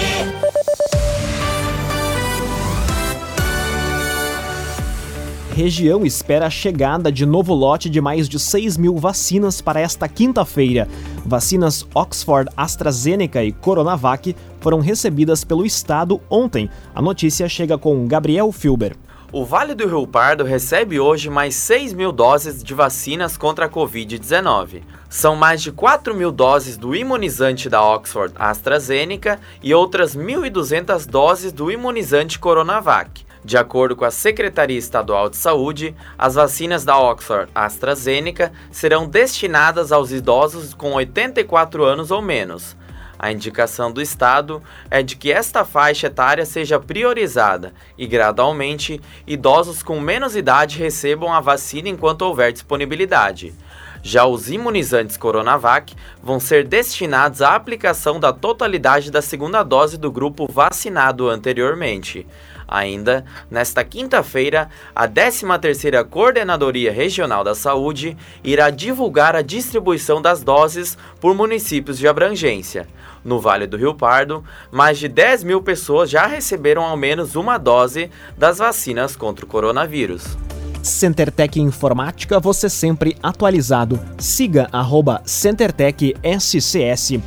região 5.54 6.04
espera 6.04 6.48
a 6.48 6.50
chegada 6.50 7.12
de 7.12 7.24
novo 7.24 7.54
lote 7.54 7.88
de 7.88 8.00
mais 8.00 8.28
de 8.28 8.40
6 8.40 8.76
mil 8.76 8.96
vacinas 8.96 9.60
para 9.60 9.80
esta 9.80 10.08
quinta-feira. 10.08 10.88
Vacinas 11.24 11.86
Oxford, 11.94 12.50
AstraZeneca 12.56 13.42
e 13.42 13.50
Coronavac 13.50 14.36
foram 14.60 14.80
recebidas 14.80 15.42
pelo 15.44 15.64
Estado 15.64 16.20
ontem. 16.28 16.68
A 16.94 17.00
notícia 17.00 17.48
chega 17.48 17.78
com 17.78 18.06
Gabriel 18.06 18.52
Filber. 18.52 18.96
O 19.32 19.44
Vale 19.44 19.74
do 19.74 19.88
Rio 19.88 20.06
Pardo 20.06 20.44
recebe 20.44 21.00
hoje 21.00 21.28
mais 21.28 21.56
6 21.56 21.92
mil 21.92 22.12
doses 22.12 22.62
de 22.62 22.72
vacinas 22.72 23.36
contra 23.36 23.66
a 23.66 23.68
Covid-19. 23.68 24.82
São 25.10 25.34
mais 25.34 25.60
de 25.60 25.72
4 25.72 26.14
mil 26.14 26.30
doses 26.30 26.76
do 26.76 26.94
imunizante 26.94 27.68
da 27.68 27.82
Oxford 27.82 28.32
AstraZeneca 28.38 29.40
e 29.60 29.74
outras 29.74 30.16
1.200 30.16 31.04
doses 31.06 31.52
do 31.52 31.68
imunizante 31.68 32.38
Coronavac. 32.38 33.26
De 33.44 33.58
acordo 33.58 33.94
com 33.94 34.06
a 34.06 34.10
Secretaria 34.10 34.78
Estadual 34.78 35.28
de 35.28 35.36
Saúde, 35.36 35.94
as 36.16 36.34
vacinas 36.34 36.82
da 36.82 36.98
Oxford 36.98 37.50
AstraZeneca 37.54 38.50
serão 38.70 39.06
destinadas 39.06 39.92
aos 39.92 40.12
idosos 40.12 40.72
com 40.72 40.94
84 40.94 41.84
anos 41.84 42.10
ou 42.10 42.22
menos. 42.22 42.74
A 43.18 43.30
indicação 43.30 43.92
do 43.92 44.00
Estado 44.00 44.62
é 44.90 45.02
de 45.02 45.16
que 45.16 45.30
esta 45.30 45.62
faixa 45.62 46.06
etária 46.06 46.46
seja 46.46 46.80
priorizada 46.80 47.74
e, 47.98 48.06
gradualmente, 48.06 48.98
idosos 49.26 49.82
com 49.82 50.00
menos 50.00 50.34
idade 50.34 50.78
recebam 50.78 51.30
a 51.30 51.40
vacina 51.40 51.90
enquanto 51.90 52.22
houver 52.22 52.50
disponibilidade. 52.50 53.54
Já 54.02 54.26
os 54.26 54.50
imunizantes 54.50 55.16
Coronavac 55.16 55.94
vão 56.22 56.38
ser 56.38 56.66
destinados 56.66 57.40
à 57.40 57.54
aplicação 57.54 58.20
da 58.20 58.32
totalidade 58.32 59.10
da 59.10 59.22
segunda 59.22 59.62
dose 59.62 59.96
do 59.96 60.12
grupo 60.12 60.46
vacinado 60.50 61.28
anteriormente. 61.28 62.26
Ainda, 62.66 63.24
nesta 63.50 63.84
quinta-feira, 63.84 64.68
a 64.94 65.06
13ª 65.06 66.04
Coordenadoria 66.04 66.92
Regional 66.92 67.44
da 67.44 67.54
Saúde 67.54 68.16
irá 68.42 68.70
divulgar 68.70 69.36
a 69.36 69.42
distribuição 69.42 70.20
das 70.20 70.42
doses 70.42 70.96
por 71.20 71.34
municípios 71.34 71.98
de 71.98 72.08
abrangência. 72.08 72.86
No 73.24 73.40
Vale 73.40 73.66
do 73.66 73.76
Rio 73.76 73.94
Pardo, 73.94 74.44
mais 74.70 74.98
de 74.98 75.08
10 75.08 75.44
mil 75.44 75.62
pessoas 75.62 76.10
já 76.10 76.26
receberam 76.26 76.84
ao 76.84 76.96
menos 76.96 77.36
uma 77.36 77.56
dose 77.56 78.10
das 78.36 78.58
vacinas 78.58 79.16
contra 79.16 79.44
o 79.44 79.48
coronavírus. 79.48 80.36
CenterTech 80.82 81.58
Informática, 81.58 82.38
você 82.38 82.68
sempre 82.68 83.16
atualizado. 83.22 83.98
Siga 84.18 84.68
arroba 84.70 85.22
CenterTech 85.24 86.14
SCS. 86.22 87.20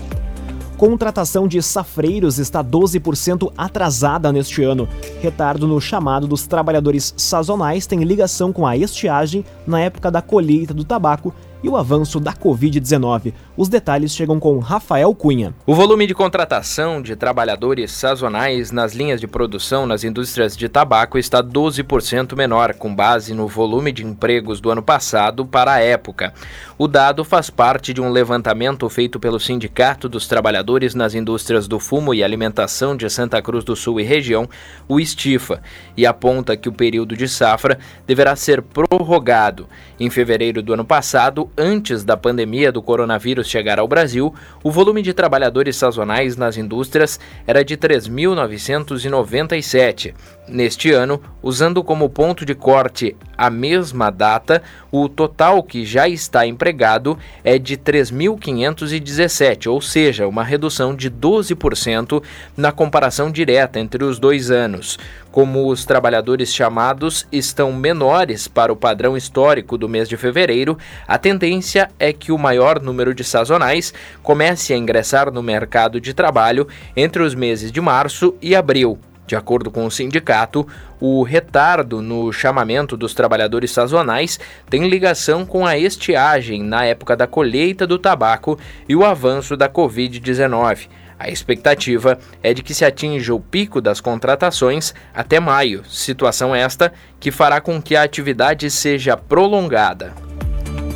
Contratação 0.77 1.47
de 1.47 1.59
safreiros 1.59 2.37
está 2.37 2.63
12% 2.63 3.51
atrasada 3.57 4.31
neste 4.31 4.63
ano. 4.63 4.87
Retardo 5.19 5.67
no 5.67 5.81
chamado 5.81 6.27
dos 6.27 6.45
trabalhadores 6.45 7.15
sazonais 7.17 7.87
tem 7.87 8.03
ligação 8.03 8.53
com 8.53 8.65
a 8.65 8.77
estiagem 8.77 9.43
na 9.65 9.81
época 9.81 10.11
da 10.11 10.21
colheita 10.21 10.75
do 10.75 10.83
tabaco 10.83 11.33
e 11.63 11.69
o 11.69 11.77
avanço 11.77 12.19
da 12.19 12.33
Covid-19. 12.33 13.33
Os 13.55 13.69
detalhes 13.69 14.13
chegam 14.13 14.39
com 14.39 14.59
Rafael 14.59 15.13
Cunha. 15.15 15.53
O 15.65 15.73
volume 15.73 16.05
de 16.05 16.13
contratação 16.13 17.01
de 17.01 17.15
trabalhadores 17.15 17.91
sazonais 17.91 18.71
nas 18.71 18.93
linhas 18.93 19.19
de 19.19 19.27
produção 19.27 19.85
nas 19.85 20.03
indústrias 20.03 20.55
de 20.55 20.69
tabaco 20.69 21.17
está 21.17 21.41
12% 21.41 22.35
menor, 22.35 22.73
com 22.73 22.93
base 22.93 23.33
no 23.33 23.47
volume 23.47 23.91
de 23.91 24.05
empregos 24.05 24.61
do 24.61 24.69
ano 24.69 24.81
passado 24.81 25.45
para 25.45 25.73
a 25.73 25.79
época. 25.79 26.33
O 26.77 26.87
dado 26.87 27.23
faz 27.23 27.49
parte 27.49 27.93
de 27.93 28.01
um 28.01 28.09
levantamento 28.09 28.87
feito 28.89 29.19
pelo 29.19 29.39
Sindicato 29.39 30.07
dos 30.07 30.27
Trabalhadores 30.27 30.93
nas 30.93 31.15
Indústrias 31.15 31.67
do 31.67 31.79
Fumo 31.79 32.13
e 32.13 32.23
Alimentação 32.23 32.95
de 32.95 33.09
Santa 33.09 33.41
Cruz 33.41 33.63
do 33.63 33.75
Sul 33.75 33.99
e 33.99 34.03
região, 34.03 34.47
o 34.87 34.99
Estifa, 34.99 35.61
e 35.95 36.05
aponta 36.05 36.55
que 36.55 36.69
o 36.69 36.73
período 36.73 37.17
de 37.17 37.27
safra 37.27 37.79
deverá 38.05 38.35
ser 38.35 38.61
prorrogado. 38.61 39.67
Em 39.99 40.11
fevereiro 40.11 40.61
do 40.61 40.73
ano 40.73 40.85
passado, 40.85 41.49
antes 41.57 42.03
da 42.03 42.15
pandemia 42.15 42.71
do 42.71 42.83
coronavírus 42.83 43.47
chegar 43.47 43.79
ao 43.79 43.87
Brasil, 43.87 44.31
o 44.63 44.69
volume 44.69 45.01
de 45.01 45.11
trabalhadores 45.11 45.75
sazonais 45.75 46.37
nas 46.37 46.55
indústrias 46.55 47.19
era 47.47 47.65
de 47.65 47.75
3.997. 47.75 50.13
Neste 50.49 50.91
ano, 50.93 51.21
usando 51.43 51.83
como 51.83 52.09
ponto 52.09 52.45
de 52.45 52.55
corte 52.55 53.17
a 53.37 53.49
mesma 53.49 54.09
data, 54.09 54.63
o 54.89 55.09
total 55.09 55.61
que 55.61 55.85
já 55.85 56.07
está 56.07 56.47
empregado 56.47 57.19
é 57.43 57.59
de 57.59 57.75
3.517, 57.75 59.69
ou 59.69 59.81
seja, 59.81 60.25
uma 60.25 60.45
redução 60.45 60.95
de 60.95 61.11
12% 61.11 62.23
na 62.55 62.71
comparação 62.71 63.29
direta 63.29 63.77
entre 63.77 64.05
os 64.05 64.19
dois 64.19 64.49
anos. 64.49 64.97
Como 65.33 65.67
os 65.67 65.83
trabalhadores 65.83 66.53
chamados 66.53 67.27
estão 67.29 67.73
menores 67.73 68.47
para 68.47 68.71
o 68.71 68.77
padrão 68.77 69.17
histórico 69.17 69.77
do 69.77 69.89
mês 69.89 70.07
de 70.07 70.15
fevereiro, 70.15 70.77
a 71.05 71.17
tendência 71.17 71.91
é 71.99 72.13
que 72.13 72.31
o 72.31 72.37
maior 72.37 72.81
número 72.81 73.13
de 73.13 73.23
sazonais 73.25 73.93
comece 74.23 74.73
a 74.73 74.77
ingressar 74.77 75.29
no 75.29 75.43
mercado 75.43 75.99
de 75.99 76.13
trabalho 76.13 76.69
entre 76.95 77.21
os 77.21 77.35
meses 77.35 77.69
de 77.69 77.81
março 77.81 78.33
e 78.41 78.55
abril. 78.55 78.97
De 79.27 79.35
acordo 79.35 79.69
com 79.69 79.85
o 79.85 79.91
sindicato, 79.91 80.65
o 81.01 81.21
retardo 81.21 82.01
no 82.01 82.31
chamamento 82.31 82.95
dos 82.95 83.13
trabalhadores 83.13 83.71
sazonais 83.71 84.39
tem 84.69 84.87
ligação 84.87 85.45
com 85.45 85.65
a 85.65 85.77
estiagem 85.77 86.63
na 86.63 86.85
época 86.85 87.15
da 87.15 87.27
colheita 87.27 87.85
do 87.85 87.99
tabaco 87.99 88.57
e 88.87 88.95
o 88.95 89.03
avanço 89.03 89.57
da 89.57 89.69
Covid-19. 89.69 90.87
A 91.19 91.29
expectativa 91.29 92.17
é 92.41 92.53
de 92.53 92.63
que 92.63 92.73
se 92.73 92.85
atinja 92.85 93.33
o 93.33 93.39
pico 93.39 93.81
das 93.81 93.99
contratações 93.99 94.93
até 95.13 95.39
maio, 95.39 95.83
situação 95.85 96.55
esta 96.55 96.93
que 97.19 97.31
fará 97.31 97.59
com 97.59 97.81
que 97.81 97.95
a 97.95 98.03
atividade 98.03 98.69
seja 98.71 99.17
prolongada. 99.17 100.26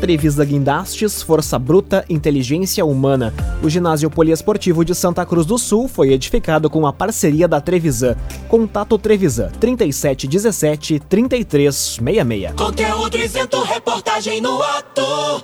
Trevisa 0.02 0.44
Guindastes, 0.44 1.22
Força 1.22 1.60
Bruta, 1.60 2.04
Inteligência 2.10 2.84
Humana. 2.84 3.32
O 3.62 3.70
ginásio 3.70 4.10
poliesportivo 4.10 4.84
de 4.84 4.96
Santa 4.96 5.24
Cruz 5.28 5.46
do 5.46 5.60
Sul 5.60 5.88
foi 5.88 6.12
edificado 6.12 6.72
com 6.72 6.88
a 6.88 6.92
parceria 6.92 7.48
da 7.48 7.62
Trevisan. 7.62 8.18
Contato 8.50 8.98
Trevisan 8.98 9.52
3717 9.60 11.00
3366. 11.02 12.54
Conteúdo 12.56 13.16
isento, 13.16 13.62
reportagem 13.62 14.42
no 14.42 14.60
ato. 14.64 15.04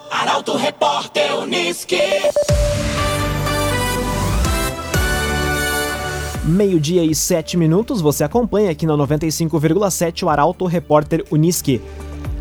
Arauto 0.09 0.57
Repórter 0.57 1.37
Unisque. 1.37 2.01
Meio-dia 6.43 7.03
e 7.03 7.13
sete 7.13 7.57
minutos, 7.57 8.01
você 8.01 8.23
acompanha 8.23 8.71
aqui 8.71 8.87
na 8.87 8.93
95,7 8.93 10.23
o 10.23 10.29
Arauto 10.29 10.65
Repórter 10.65 11.23
Unisque. 11.29 11.79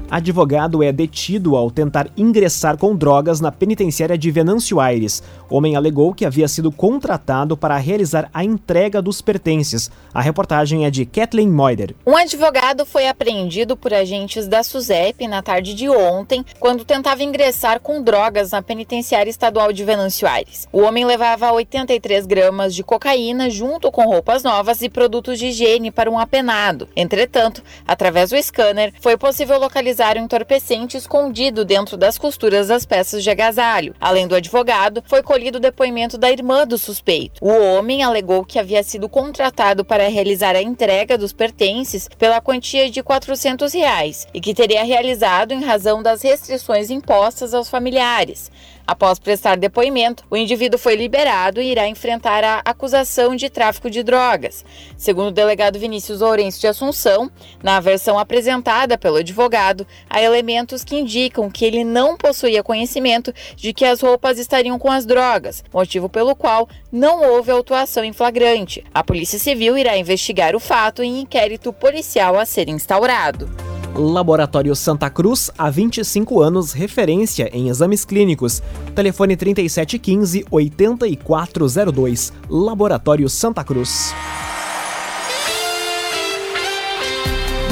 Advogado 0.08 0.84
é 0.84 0.92
detido 0.92 1.56
ao 1.56 1.68
tentar 1.68 2.08
ingressar 2.16 2.78
com 2.78 2.94
drogas 2.94 3.40
na 3.40 3.50
penitenciária 3.50 4.16
de 4.16 4.30
Venâncio 4.30 4.78
Aires. 4.78 5.20
Homem 5.50 5.74
alegou 5.74 6.14
que 6.14 6.24
havia 6.24 6.46
sido 6.46 6.70
contratado 6.70 7.56
para 7.56 7.76
realizar 7.76 8.30
a 8.32 8.44
entrega 8.44 9.02
dos 9.02 9.20
pertences. 9.20 9.90
A 10.14 10.20
reportagem 10.20 10.86
é 10.86 10.90
de 10.90 11.04
Kathleen 11.04 11.50
Moider. 11.50 11.92
Um 12.06 12.16
advogado 12.16 12.86
foi 12.86 13.08
apreendido 13.08 13.76
por 13.76 13.92
agentes 13.92 14.46
da 14.46 14.62
SUSEP 14.62 15.26
na 15.26 15.42
tarde 15.42 15.74
de 15.74 15.88
ontem, 15.88 16.44
quando 16.60 16.84
tentava 16.84 17.24
ingressar 17.24 17.80
com 17.80 18.00
drogas 18.00 18.52
na 18.52 18.62
penitenciária 18.62 19.30
estadual 19.30 19.72
de 19.72 19.84
Venâncio 19.84 20.28
Aires. 20.28 20.68
O 20.72 20.82
homem 20.82 21.04
levava 21.04 21.50
83 21.50 22.26
gramas 22.26 22.76
de 22.76 22.84
cocaína 22.84 23.50
junto 23.50 23.90
com 23.90 24.06
roupas 24.06 24.44
novas 24.44 24.82
e 24.82 24.88
produtos 24.88 25.36
de 25.36 25.46
higiene 25.46 25.90
para 25.90 26.10
um 26.10 26.18
apenado. 26.18 26.88
Entretanto, 26.94 27.60
através 27.84 28.30
do 28.30 28.40
scanner, 28.40 28.92
foi 29.00 29.16
possível 29.16 29.58
localizar 29.58 29.95
localizar 29.96 30.18
um 30.18 30.24
entorpecente 30.24 30.96
escondido 30.96 31.64
dentro 31.64 31.96
das 31.96 32.18
costuras 32.18 32.68
das 32.68 32.84
peças 32.84 33.22
de 33.22 33.30
agasalho. 33.30 33.94
Além 33.98 34.28
do 34.28 34.34
advogado, 34.34 35.02
foi 35.06 35.22
colhido 35.22 35.56
o 35.56 35.60
depoimento 35.60 36.18
da 36.18 36.30
irmã 36.30 36.66
do 36.66 36.76
suspeito. 36.76 37.42
O 37.42 37.48
homem 37.48 38.02
alegou 38.02 38.44
que 38.44 38.58
havia 38.58 38.82
sido 38.82 39.08
contratado 39.08 39.84
para 39.84 40.08
realizar 40.08 40.54
a 40.54 40.60
entrega 40.60 41.16
dos 41.16 41.32
pertences 41.32 42.08
pela 42.18 42.42
quantia 42.42 42.90
de 42.90 43.02
400 43.02 43.72
reais 43.72 44.26
e 44.34 44.40
que 44.40 44.54
teria 44.54 44.84
realizado 44.84 45.52
em 45.52 45.64
razão 45.64 46.02
das 46.02 46.20
restrições 46.22 46.90
impostas 46.90 47.54
aos 47.54 47.70
familiares. 47.70 48.50
Após 48.86 49.18
prestar 49.18 49.56
depoimento, 49.56 50.24
o 50.30 50.36
indivíduo 50.36 50.78
foi 50.78 50.94
liberado 50.94 51.60
e 51.60 51.72
irá 51.72 51.88
enfrentar 51.88 52.44
a 52.44 52.62
acusação 52.64 53.34
de 53.34 53.50
tráfico 53.50 53.90
de 53.90 54.02
drogas. 54.02 54.64
Segundo 54.96 55.28
o 55.28 55.32
delegado 55.32 55.78
Vinícius 55.78 56.20
Lourenço 56.20 56.60
de 56.60 56.68
Assunção, 56.68 57.30
na 57.62 57.80
versão 57.80 58.18
apresentada 58.18 58.96
pelo 58.96 59.16
advogado, 59.16 59.86
há 60.08 60.22
elementos 60.22 60.84
que 60.84 60.96
indicam 60.96 61.50
que 61.50 61.64
ele 61.64 61.82
não 61.82 62.16
possuía 62.16 62.62
conhecimento 62.62 63.34
de 63.56 63.72
que 63.72 63.84
as 63.84 64.00
roupas 64.00 64.38
estariam 64.38 64.78
com 64.78 64.90
as 64.90 65.04
drogas, 65.04 65.64
motivo 65.72 66.08
pelo 66.08 66.36
qual 66.36 66.68
não 66.92 67.22
houve 67.28 67.50
autuação 67.50 68.04
em 68.04 68.12
flagrante. 68.12 68.84
A 68.94 69.02
Polícia 69.02 69.38
Civil 69.38 69.76
irá 69.76 69.96
investigar 69.96 70.54
o 70.54 70.60
fato 70.60 71.02
em 71.02 71.20
inquérito 71.20 71.72
policial 71.72 72.38
a 72.38 72.44
ser 72.44 72.68
instaurado. 72.68 73.75
Laboratório 73.98 74.76
Santa 74.76 75.08
Cruz, 75.08 75.50
há 75.56 75.70
25 75.70 76.42
anos, 76.42 76.72
referência 76.72 77.48
em 77.52 77.70
exames 77.70 78.04
clínicos. 78.04 78.62
Telefone 78.94 79.34
3715-8402. 79.36 82.32
Laboratório 82.48 83.28
Santa 83.30 83.64
Cruz. 83.64 84.14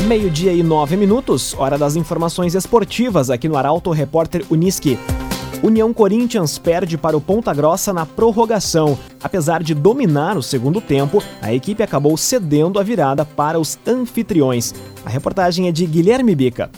Meio-dia 0.07 0.53
e 0.53 0.63
nove 0.63 0.97
minutos, 0.97 1.55
hora 1.59 1.77
das 1.79 1.97
informações 1.97 2.55
esportivas 2.55 3.31
aqui 3.31 3.49
no 3.49 3.57
Arauto 3.57 3.91
Repórter 3.91 4.45
Uniski. 4.51 4.99
União 5.63 5.93
Corinthians 5.93 6.59
perde 6.59 6.99
para 6.99 7.17
o 7.17 7.21
Ponta 7.21 7.53
Grossa 7.55 7.93
na 7.93 8.05
prorrogação. 8.05 8.99
Apesar 9.23 9.63
de 9.63 9.75
dominar 9.75 10.37
o 10.37 10.43
segundo 10.43 10.81
tempo, 10.81 11.23
a 11.41 11.53
equipe 11.53 11.83
acabou 11.83 12.17
cedendo 12.17 12.79
a 12.79 12.83
virada 12.83 13.25
para 13.25 13.59
os 13.59 13.79
anfitriões. 13.87 14.75
A 15.05 15.09
reportagem 15.09 15.69
é 15.69 15.73
de 15.73 15.87
Guilherme 15.87 16.35
Bica. 16.35 16.71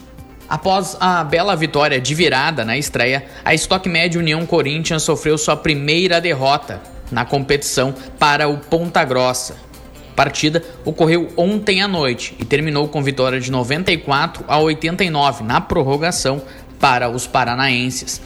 Após 0.49 0.97
a 1.01 1.25
bela 1.25 1.57
vitória 1.57 2.01
de 2.01 2.15
virada 2.15 2.65
na 2.65 2.79
estreia, 2.79 3.25
a 3.45 3.53
Stock 3.55 3.89
Med 3.89 4.17
União 4.17 4.47
Corinthians 4.47 5.03
sofreu 5.03 5.37
sua 5.37 5.57
primeira 5.57 6.21
derrota 6.21 6.81
na 7.11 7.25
competição 7.25 7.95
para 8.19 8.49
o 8.49 8.59
Ponta 8.59 9.05
Grossa. 9.05 9.57
A 10.13 10.15
partida 10.17 10.63
ocorreu 10.85 11.29
ontem 11.37 11.83
à 11.83 11.89
noite 11.89 12.35
e 12.39 12.45
terminou 12.45 12.89
com 12.89 13.03
vitória 13.03 13.41
de 13.41 13.51
94 13.51 14.45
a 14.47 14.59
89 14.59 15.45
na 15.45 15.61
prorrogação 15.61 16.41
para 16.79 17.11
os 17.11 17.27
paranaenses. 17.27 18.23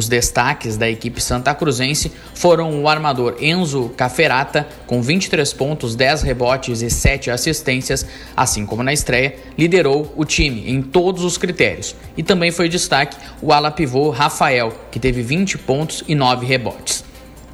Os 0.00 0.08
destaques 0.08 0.78
da 0.78 0.88
equipe 0.88 1.20
santa 1.20 1.54
cruzense 1.54 2.10
foram 2.34 2.82
o 2.82 2.88
armador 2.88 3.36
Enzo 3.38 3.90
Caferata, 3.94 4.66
com 4.86 5.02
23 5.02 5.52
pontos, 5.52 5.94
10 5.94 6.22
rebotes 6.22 6.80
e 6.80 6.88
7 6.88 7.30
assistências, 7.30 8.06
assim 8.34 8.64
como 8.64 8.82
na 8.82 8.94
estreia, 8.94 9.36
liderou 9.58 10.10
o 10.16 10.24
time 10.24 10.70
em 10.70 10.80
todos 10.80 11.22
os 11.22 11.36
critérios. 11.36 11.94
E 12.16 12.22
também 12.22 12.50
foi 12.50 12.66
destaque 12.66 13.14
o 13.42 13.52
ala 13.52 13.70
pivô 13.70 14.08
Rafael, 14.08 14.72
que 14.90 14.98
teve 14.98 15.20
20 15.20 15.58
pontos 15.58 16.02
e 16.08 16.14
9 16.14 16.46
rebotes. 16.46 17.04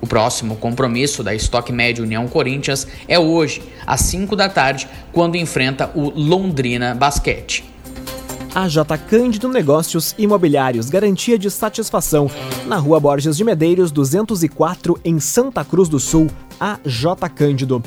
O 0.00 0.06
próximo 0.06 0.54
compromisso 0.54 1.24
da 1.24 1.34
Stock 1.34 1.72
Médio 1.72 2.04
União 2.04 2.28
Corinthians 2.28 2.86
é 3.08 3.18
hoje, 3.18 3.60
às 3.84 4.02
5 4.02 4.36
da 4.36 4.48
tarde, 4.48 4.86
quando 5.12 5.34
enfrenta 5.34 5.90
o 5.96 6.10
Londrina 6.10 6.94
Basquete. 6.94 7.64
AJ 8.56 8.78
Cândido 9.10 9.48
Negócios 9.48 10.14
Imobiliários, 10.16 10.88
garantia 10.88 11.38
de 11.38 11.50
satisfação. 11.50 12.30
Na 12.66 12.78
rua 12.78 12.98
Borges 12.98 13.36
de 13.36 13.44
Medeiros, 13.44 13.92
204, 13.92 14.98
em 15.04 15.20
Santa 15.20 15.62
Cruz 15.62 15.90
do 15.90 16.00
Sul, 16.00 16.28
AJ 16.58 17.28
Cândido. 17.34 17.82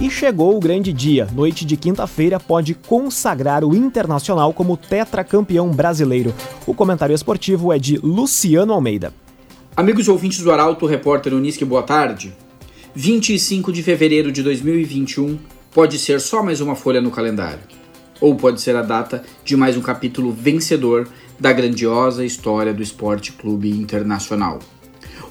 E 0.00 0.08
chegou 0.08 0.56
o 0.56 0.58
grande 0.58 0.90
dia. 0.90 1.28
Noite 1.34 1.66
de 1.66 1.76
quinta-feira 1.76 2.40
pode 2.40 2.72
consagrar 2.72 3.62
o 3.62 3.76
Internacional 3.76 4.54
como 4.54 4.74
tetracampeão 4.74 5.68
brasileiro. 5.68 6.32
O 6.66 6.72
comentário 6.72 7.14
esportivo 7.14 7.70
é 7.70 7.78
de 7.78 7.98
Luciano 7.98 8.72
Almeida. 8.72 9.12
Amigos 9.76 10.08
ouvintes 10.08 10.38
do 10.38 10.50
Arauto, 10.50 10.86
repórter 10.86 11.34
Unisque, 11.34 11.62
boa 11.62 11.82
tarde. 11.82 12.32
25 12.94 13.70
de 13.70 13.82
fevereiro 13.82 14.32
de 14.32 14.42
2021 14.42 15.38
pode 15.70 15.98
ser 15.98 16.22
só 16.22 16.42
mais 16.42 16.62
uma 16.62 16.74
folha 16.74 17.02
no 17.02 17.10
calendário 17.10 17.79
ou 18.20 18.34
pode 18.34 18.60
ser 18.60 18.76
a 18.76 18.82
data 18.82 19.22
de 19.44 19.56
mais 19.56 19.76
um 19.76 19.80
capítulo 19.80 20.30
vencedor 20.32 21.08
da 21.38 21.52
grandiosa 21.52 22.24
história 22.24 22.74
do 22.74 22.82
Esporte 22.82 23.32
Clube 23.32 23.70
Internacional. 23.70 24.58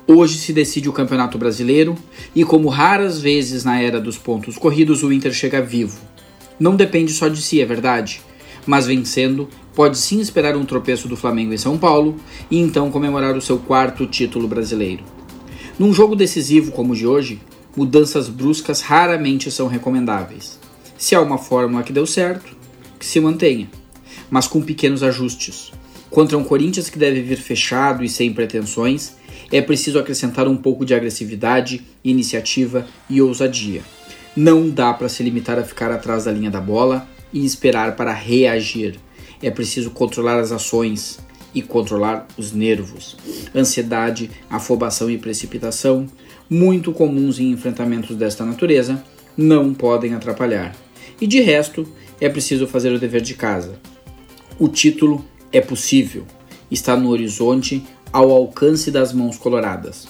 Hoje 0.07 0.39
se 0.39 0.51
decide 0.51 0.89
o 0.89 0.93
Campeonato 0.93 1.37
Brasileiro 1.37 1.95
e, 2.35 2.43
como 2.43 2.67
raras 2.67 3.21
vezes 3.21 3.63
na 3.63 3.79
era 3.79 4.01
dos 4.01 4.17
pontos 4.17 4.57
corridos, 4.57 5.03
o 5.03 5.13
Inter 5.13 5.31
chega 5.31 5.61
vivo. 5.61 5.99
Não 6.59 6.75
depende 6.75 7.13
só 7.13 7.27
de 7.27 7.39
si, 7.41 7.61
é 7.61 7.65
verdade, 7.65 8.21
mas 8.65 8.87
vencendo, 8.87 9.47
pode 9.75 9.97
sim 9.97 10.19
esperar 10.19 10.57
um 10.57 10.65
tropeço 10.65 11.07
do 11.07 11.15
Flamengo 11.15 11.53
em 11.53 11.57
São 11.57 11.77
Paulo 11.77 12.15
e 12.49 12.59
então 12.59 12.89
comemorar 12.89 13.37
o 13.37 13.41
seu 13.41 13.59
quarto 13.59 14.07
título 14.07 14.47
brasileiro. 14.47 15.03
Num 15.77 15.93
jogo 15.93 16.15
decisivo 16.15 16.71
como 16.71 16.93
o 16.93 16.95
de 16.95 17.05
hoje, 17.05 17.39
mudanças 17.75 18.27
bruscas 18.27 18.81
raramente 18.81 19.49
são 19.51 19.67
recomendáveis. 19.67 20.59
Se 20.97 21.15
há 21.15 21.21
uma 21.21 21.37
fórmula 21.37 21.83
que 21.83 21.93
deu 21.93 22.05
certo, 22.05 22.58
que 22.99 23.05
se 23.05 23.19
mantenha, 23.19 23.69
mas 24.29 24.47
com 24.47 24.61
pequenos 24.61 25.01
ajustes. 25.01 25.71
Contra 26.09 26.37
um 26.37 26.43
Corinthians 26.43 26.89
que 26.89 26.99
deve 26.99 27.21
vir 27.21 27.37
fechado 27.37 28.03
e 28.03 28.09
sem 28.09 28.33
pretensões, 28.33 29.13
é 29.51 29.61
preciso 29.61 29.97
acrescentar 29.97 30.47
um 30.47 30.57
pouco 30.57 30.85
de 30.85 30.93
agressividade, 30.93 31.81
iniciativa 32.03 32.85
e 33.09 33.21
ousadia. 33.21 33.81
Não 34.35 34.69
dá 34.69 34.93
para 34.93 35.09
se 35.09 35.23
limitar 35.23 35.57
a 35.57 35.63
ficar 35.63 35.91
atrás 35.91 36.25
da 36.25 36.31
linha 36.31 36.51
da 36.51 36.61
bola 36.61 37.07
e 37.31 37.45
esperar 37.45 37.95
para 37.95 38.13
reagir. 38.13 38.99
É 39.41 39.49
preciso 39.49 39.91
controlar 39.91 40.39
as 40.39 40.51
ações 40.51 41.19
e 41.53 41.61
controlar 41.61 42.27
os 42.37 42.51
nervos. 42.51 43.15
Ansiedade, 43.55 44.29
afobação 44.49 45.09
e 45.09 45.17
precipitação, 45.17 46.07
muito 46.49 46.91
comuns 46.91 47.39
em 47.39 47.51
enfrentamentos 47.51 48.15
desta 48.15 48.45
natureza, 48.45 49.03
não 49.35 49.73
podem 49.73 50.13
atrapalhar. 50.13 50.75
E 51.19 51.27
de 51.27 51.41
resto, 51.41 51.87
é 52.19 52.29
preciso 52.29 52.67
fazer 52.67 52.91
o 52.91 52.99
dever 52.99 53.21
de 53.21 53.33
casa. 53.33 53.79
O 54.57 54.67
título 54.67 55.25
é 55.51 55.61
possível, 55.61 56.25
está 56.69 56.95
no 56.95 57.09
horizonte, 57.09 57.83
ao 58.11 58.31
alcance 58.31 58.91
das 58.91 59.13
mãos 59.13 59.37
coloradas. 59.37 60.07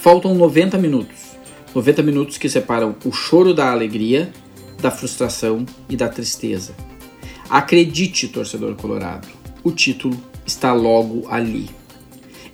Faltam 0.00 0.34
90 0.34 0.78
minutos. 0.78 1.28
90 1.74 2.02
minutos 2.02 2.38
que 2.38 2.48
separam 2.48 2.96
o 3.04 3.12
choro 3.12 3.52
da 3.52 3.70
alegria, 3.70 4.32
da 4.80 4.90
frustração 4.90 5.66
e 5.88 5.96
da 5.96 6.08
tristeza. 6.08 6.74
Acredite, 7.48 8.28
torcedor 8.28 8.74
colorado, 8.76 9.28
o 9.62 9.70
título 9.70 10.18
está 10.46 10.72
logo 10.72 11.26
ali. 11.28 11.68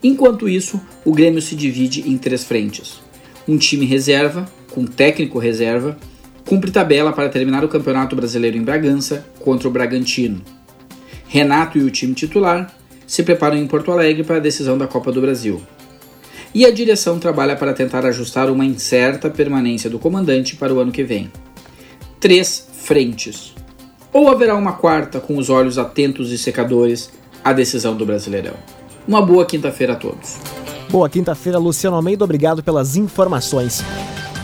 Enquanto 0.02 0.48
isso, 0.48 0.80
o 1.04 1.12
Grêmio 1.12 1.40
se 1.40 1.54
divide 1.54 2.08
em 2.08 2.18
três 2.18 2.44
frentes: 2.44 3.00
um 3.46 3.56
time 3.56 3.86
reserva, 3.86 4.50
com 4.70 4.84
técnico 4.84 5.38
reserva, 5.38 5.96
cumpre 6.46 6.70
tabela 6.70 7.12
para 7.12 7.28
terminar 7.28 7.64
o 7.64 7.68
Campeonato 7.68 8.14
Brasileiro 8.14 8.56
em 8.56 8.62
Bragança 8.62 9.24
contra 9.40 9.66
o 9.66 9.70
Bragantino. 9.70 10.42
Renato 11.26 11.78
e 11.78 11.82
o 11.82 11.90
time 11.90 12.14
titular 12.14 12.72
se 13.06 13.22
preparam 13.22 13.56
em 13.56 13.66
Porto 13.66 13.90
Alegre 13.90 14.24
para 14.24 14.36
a 14.36 14.40
decisão 14.40 14.78
da 14.78 14.86
Copa 14.86 15.10
do 15.10 15.20
Brasil. 15.20 15.60
E 16.54 16.64
a 16.64 16.70
direção 16.70 17.18
trabalha 17.18 17.56
para 17.56 17.72
tentar 17.72 18.06
ajustar 18.06 18.48
uma 18.48 18.64
incerta 18.64 19.28
permanência 19.28 19.90
do 19.90 19.98
comandante 19.98 20.54
para 20.54 20.72
o 20.72 20.78
ano 20.78 20.92
que 20.92 21.02
vem. 21.02 21.30
Três 22.20 22.68
frentes. 22.72 23.52
Ou 24.12 24.30
haverá 24.30 24.54
uma 24.54 24.74
quarta 24.74 25.18
com 25.18 25.36
os 25.36 25.50
olhos 25.50 25.78
atentos 25.78 26.30
e 26.30 26.38
secadores 26.38 27.10
à 27.42 27.52
decisão 27.52 27.96
do 27.96 28.06
Brasileirão. 28.06 28.54
Uma 29.06 29.20
boa 29.20 29.44
quinta-feira 29.44 29.94
a 29.94 29.96
todos. 29.96 30.38
Boa 30.88 31.08
quinta-feira, 31.08 31.58
Luciano 31.58 31.96
Almeida. 31.96 32.24
Obrigado 32.24 32.62
pelas 32.62 32.96
informações. 32.96 33.82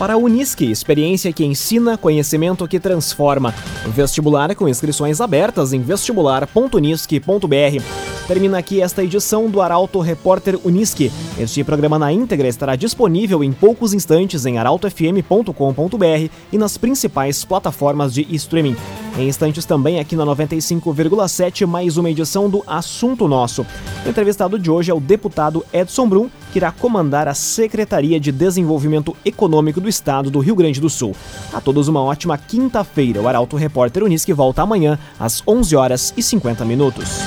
Para 0.01 0.15
a 0.15 0.17
Unisque, 0.17 0.65
experiência 0.65 1.31
que 1.31 1.45
ensina, 1.45 1.99
conhecimento 1.99 2.67
que 2.67 2.81
transforma. 2.81 3.55
Vestibular 3.87 4.55
com 4.55 4.67
inscrições 4.67 5.21
abertas 5.21 5.75
em 5.75 5.83
vestibular.unisque.br. 5.83 8.10
Termina 8.31 8.59
aqui 8.59 8.81
esta 8.81 9.03
edição 9.03 9.51
do 9.51 9.61
Arauto 9.61 9.99
Repórter 9.99 10.57
Unisque. 10.65 11.11
Este 11.37 11.65
programa 11.65 11.99
na 11.99 12.13
íntegra 12.13 12.47
estará 12.47 12.77
disponível 12.77 13.43
em 13.43 13.51
poucos 13.51 13.93
instantes 13.93 14.47
em 14.47 14.57
arautofm.com.br 14.57 16.31
e 16.53 16.57
nas 16.57 16.79
principais 16.79 17.45
plataformas 17.45 18.15
de 18.15 18.25
streaming. 18.37 18.77
Em 19.19 19.27
instantes 19.27 19.65
também 19.65 19.99
aqui 19.99 20.15
na 20.15 20.25
95,7 20.25 21.67
mais 21.67 21.97
uma 21.97 22.09
edição 22.09 22.49
do 22.49 22.63
Assunto 22.69 23.27
Nosso. 23.27 23.67
O 24.07 24.09
entrevistado 24.09 24.61
de 24.61 24.71
hoje 24.71 24.93
é 24.93 24.95
o 24.95 25.01
deputado 25.01 25.67
Edson 25.73 26.09
Brum, 26.09 26.31
que 26.53 26.61
irá 26.61 26.71
comandar 26.71 27.27
a 27.27 27.35
Secretaria 27.35 28.21
de 28.21 28.31
Desenvolvimento 28.31 29.17
Econômico 29.25 29.81
do 29.81 29.89
Estado 29.89 30.31
do 30.31 30.39
Rio 30.39 30.55
Grande 30.55 30.81
do 30.81 30.89
Sul. 30.89 31.17
A 31.53 31.61
todos 31.61 31.89
uma 31.89 32.01
ótima 32.01 32.39
quinta-feira. 32.39 33.21
O 33.21 33.27
Arauto 33.27 33.57
Repórter 33.57 34.05
Unisque 34.05 34.33
volta 34.33 34.63
amanhã 34.63 34.97
às 35.19 35.43
11 35.45 35.75
horas 35.75 36.15
e 36.17 36.23
50 36.23 36.65
minutos. 36.65 37.27